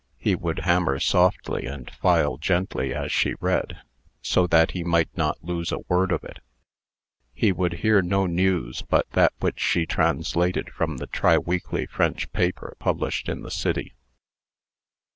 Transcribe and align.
He 0.17 0.33
would 0.33 0.61
hammer 0.61 0.97
softly 0.99 1.67
and 1.67 1.91
file 1.91 2.37
gently 2.37 2.91
as 2.91 3.11
she 3.11 3.35
read, 3.39 3.81
so 4.23 4.47
that 4.47 4.71
he 4.71 4.83
might 4.83 5.15
not 5.15 5.43
lose 5.43 5.71
a 5.71 5.77
word 5.87 6.11
of 6.11 6.23
it. 6.23 6.39
He 7.35 7.51
would 7.51 7.73
hear 7.85 8.01
no 8.01 8.25
news 8.25 8.81
but 8.81 9.07
that 9.11 9.33
which 9.41 9.59
she 9.59 9.85
translated 9.85 10.71
from 10.71 10.97
the 10.97 11.05
triweekly 11.05 11.87
French 11.87 12.33
paper 12.33 12.75
published 12.79 13.29
in 13.29 13.43
the 13.43 13.51
city. 13.51 13.93